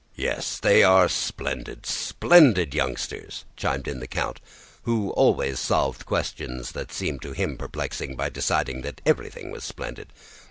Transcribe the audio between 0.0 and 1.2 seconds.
"Yes, they are